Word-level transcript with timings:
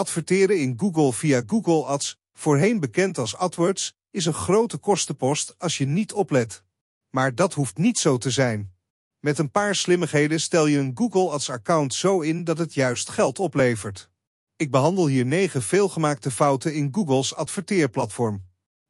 Adverteren 0.00 0.60
in 0.60 0.74
Google 0.76 1.12
via 1.12 1.42
Google 1.46 1.84
Ads, 1.84 2.18
voorheen 2.32 2.80
bekend 2.80 3.18
als 3.18 3.36
AdWords, 3.36 3.94
is 4.10 4.26
een 4.26 4.34
grote 4.34 4.78
kostenpost 4.78 5.54
als 5.58 5.78
je 5.78 5.86
niet 5.86 6.12
oplet. 6.12 6.62
Maar 7.10 7.34
dat 7.34 7.54
hoeft 7.54 7.76
niet 7.76 7.98
zo 7.98 8.18
te 8.18 8.30
zijn. 8.30 8.72
Met 9.18 9.38
een 9.38 9.50
paar 9.50 9.74
slimmigheden 9.74 10.40
stel 10.40 10.66
je 10.66 10.78
een 10.78 10.92
Google 10.94 11.30
Ads-account 11.30 11.94
zo 11.94 12.20
in 12.20 12.44
dat 12.44 12.58
het 12.58 12.74
juist 12.74 13.08
geld 13.08 13.38
oplevert. 13.38 14.10
Ik 14.56 14.70
behandel 14.70 15.06
hier 15.06 15.26
9 15.26 15.62
veelgemaakte 15.62 16.30
fouten 16.30 16.74
in 16.74 16.88
Google's 16.92 17.34
adverteerplatform. 17.34 18.44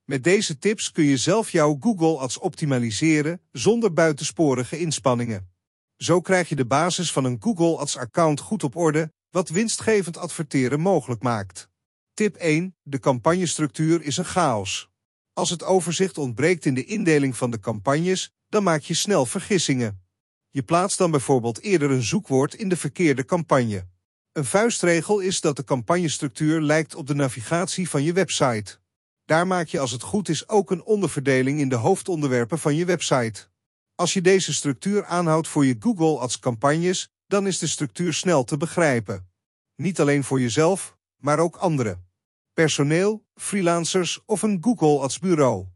Met 0.04 0.24
deze 0.24 0.58
tips 0.58 0.92
kun 0.92 1.04
je 1.04 1.16
zelf 1.16 1.50
jouw 1.50 1.76
Google 1.80 2.18
Ads 2.18 2.38
optimaliseren 2.38 3.40
zonder 3.52 3.92
buitensporige 3.92 4.78
inspanningen. 4.78 5.50
Zo 5.96 6.20
krijg 6.20 6.48
je 6.48 6.56
de 6.56 6.66
basis 6.66 7.12
van 7.12 7.24
een 7.24 7.36
Google 7.40 7.76
Ads-account 7.78 8.40
goed 8.40 8.64
op 8.64 8.76
orde, 8.76 9.12
wat 9.30 9.48
winstgevend 9.48 10.16
adverteren 10.16 10.80
mogelijk 10.80 11.22
maakt. 11.22 11.68
Tip 12.14 12.36
1. 12.36 12.76
De 12.82 12.98
campagnestructuur 12.98 14.02
is 14.02 14.16
een 14.16 14.24
chaos. 14.24 14.90
Als 15.32 15.50
het 15.50 15.64
overzicht 15.64 16.18
ontbreekt 16.18 16.64
in 16.64 16.74
de 16.74 16.84
indeling 16.84 17.36
van 17.36 17.50
de 17.50 17.60
campagnes, 17.60 18.32
dan 18.48 18.62
maak 18.62 18.82
je 18.82 18.94
snel 18.94 19.26
vergissingen. 19.26 20.02
Je 20.50 20.62
plaatst 20.62 20.98
dan 20.98 21.10
bijvoorbeeld 21.10 21.60
eerder 21.60 21.90
een 21.90 22.02
zoekwoord 22.02 22.54
in 22.54 22.68
de 22.68 22.76
verkeerde 22.76 23.24
campagne. 23.24 23.86
Een 24.32 24.44
vuistregel 24.44 25.20
is 25.20 25.40
dat 25.40 25.56
de 25.56 25.64
campagnestructuur 25.64 26.60
lijkt 26.60 26.94
op 26.94 27.06
de 27.06 27.14
navigatie 27.14 27.88
van 27.88 28.02
je 28.02 28.12
website. 28.12 28.78
Daar 29.24 29.46
maak 29.46 29.66
je 29.66 29.80
als 29.80 29.90
het 29.90 30.02
goed 30.02 30.28
is 30.28 30.48
ook 30.48 30.70
een 30.70 30.84
onderverdeling 30.84 31.60
in 31.60 31.68
de 31.68 31.76
hoofdonderwerpen 31.76 32.58
van 32.58 32.74
je 32.74 32.84
website. 32.84 33.48
Als 33.94 34.12
je 34.12 34.20
deze 34.20 34.54
structuur 34.54 35.04
aanhoudt 35.04 35.48
voor 35.48 35.66
je 35.66 35.76
Google 35.78 36.18
Ads 36.18 36.38
campagnes, 36.38 37.10
dan 37.30 37.46
is 37.46 37.58
de 37.58 37.66
structuur 37.66 38.12
snel 38.12 38.44
te 38.44 38.56
begrijpen. 38.56 39.28
Niet 39.76 40.00
alleen 40.00 40.24
voor 40.24 40.40
jezelf, 40.40 40.96
maar 41.16 41.38
ook 41.38 41.56
anderen. 41.56 42.08
Personeel, 42.52 43.24
freelancers 43.34 44.20
of 44.26 44.42
een 44.42 44.58
Google 44.60 44.98
Ads 44.98 45.18
bureau. 45.18 45.66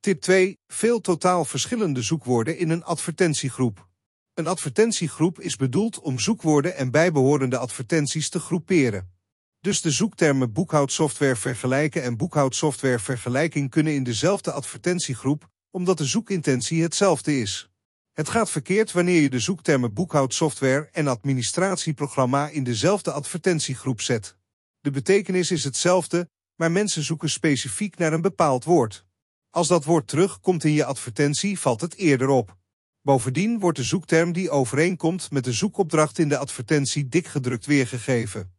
Tip 0.00 0.20
2. 0.20 0.58
Veel 0.66 1.00
totaal 1.00 1.44
verschillende 1.44 2.02
zoekwoorden 2.02 2.58
in 2.58 2.70
een 2.70 2.84
advertentiegroep. 2.84 3.88
Een 4.34 4.46
advertentiegroep 4.46 5.40
is 5.40 5.56
bedoeld 5.56 6.00
om 6.00 6.18
zoekwoorden 6.18 6.76
en 6.76 6.90
bijbehorende 6.90 7.58
advertenties 7.58 8.28
te 8.28 8.40
groeperen. 8.40 9.12
Dus 9.60 9.80
de 9.80 9.90
zoektermen 9.90 10.52
boekhoudsoftware 10.52 11.36
vergelijken 11.36 12.02
en 12.02 12.16
boekhoudsoftware 12.16 12.98
vergelijking 12.98 13.70
kunnen 13.70 13.94
in 13.94 14.04
dezelfde 14.04 14.52
advertentiegroep, 14.52 15.48
omdat 15.70 15.98
de 15.98 16.04
zoekintentie 16.04 16.82
hetzelfde 16.82 17.40
is. 17.40 17.73
Het 18.14 18.28
gaat 18.28 18.50
verkeerd 18.50 18.92
wanneer 18.92 19.20
je 19.20 19.30
de 19.30 19.38
zoektermen 19.38 19.92
boekhoudsoftware 19.92 20.88
en 20.92 21.06
administratieprogramma 21.06 22.48
in 22.48 22.64
dezelfde 22.64 23.12
advertentiegroep 23.12 24.00
zet. 24.00 24.36
De 24.80 24.90
betekenis 24.90 25.50
is 25.50 25.64
hetzelfde, 25.64 26.28
maar 26.56 26.72
mensen 26.72 27.02
zoeken 27.02 27.30
specifiek 27.30 27.98
naar 27.98 28.12
een 28.12 28.20
bepaald 28.20 28.64
woord. 28.64 29.04
Als 29.50 29.68
dat 29.68 29.84
woord 29.84 30.06
terugkomt 30.06 30.64
in 30.64 30.72
je 30.72 30.84
advertentie, 30.84 31.58
valt 31.58 31.80
het 31.80 31.94
eerder 31.94 32.28
op. 32.28 32.56
Bovendien 33.02 33.58
wordt 33.58 33.78
de 33.78 33.84
zoekterm 33.84 34.32
die 34.32 34.50
overeenkomt 34.50 35.30
met 35.30 35.44
de 35.44 35.52
zoekopdracht 35.52 36.18
in 36.18 36.28
de 36.28 36.38
advertentie 36.38 37.08
dikgedrukt 37.08 37.66
weergegeven. 37.66 38.52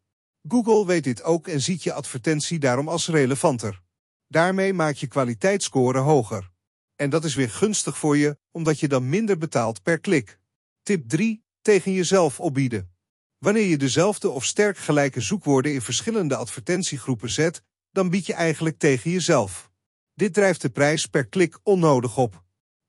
Google 0.48 0.86
weet 0.86 1.04
dit 1.04 1.24
ook 1.24 1.48
en 1.48 1.62
ziet 1.62 1.84
je 1.84 1.94
advertentie 1.94 2.60
daarom 2.60 2.88
als 2.88 3.08
relevanter. 3.08 3.82
Daarmee 4.28 4.74
maak 4.74 4.96
je 4.96 5.08
kwaliteitsscore 5.08 6.00
hoger. 6.00 6.54
En 6.96 7.10
dat 7.10 7.24
is 7.24 7.36
weer 7.36 7.50
gunstig 7.50 7.98
voor 7.98 8.18
je, 8.18 8.38
omdat 8.52 8.80
je 8.80 8.88
dan 8.88 9.10
minder 9.10 9.38
betaalt 9.38 9.82
per 9.82 10.00
klik. 10.00 10.40
Tip 10.84 11.10
3. 11.10 11.44
Tegen 11.62 11.92
jezelf 11.92 12.40
opbieden. 12.40 12.94
Wanneer 13.38 13.66
je 13.66 13.78
dezelfde 13.78 14.30
of 14.30 14.46
sterk 14.46 14.78
gelijke 14.78 15.22
zoekwoorden 15.22 15.74
in 15.74 15.82
verschillende 15.82 16.36
advertentiegroepen 16.36 17.30
zet, 17.30 17.64
dan 17.92 18.10
bied 18.10 18.26
je 18.26 18.34
eigenlijk 18.34 18.78
tegen 18.78 19.12
jezelf. 19.12 19.72
Dit 20.14 20.34
drijft 20.34 20.62
de 20.62 20.70
prijs 20.70 21.06
per 21.06 21.28
klik 21.28 21.60
onnodig 21.64 22.18
op. 22.18 22.44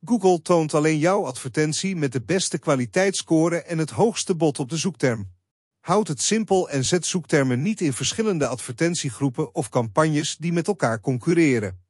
Google 0.05 0.43
toont 0.43 0.75
alleen 0.75 0.99
jouw 0.99 1.25
advertentie 1.25 1.97
met 1.97 2.13
de 2.13 2.23
beste 2.23 2.59
kwaliteitsscore 2.59 3.63
en 3.63 3.79
het 3.79 3.91
hoogste 3.91 4.35
bod 4.35 4.59
op 4.59 4.69
de 4.69 4.77
zoekterm. 4.77 5.35
Houd 5.81 6.09
het 6.09 6.23
simpel 6.23 6.71
en 6.71 6.85
zet 6.85 7.07
zoektermen 7.07 7.63
niet 7.63 7.81
in 7.81 7.93
verschillende 7.93 8.47
advertentiegroepen 8.47 9.55
of 9.55 9.69
campagnes 9.69 10.37
die 10.37 10.53
met 10.53 10.67
elkaar 10.67 11.01
concurreren. 11.01 11.86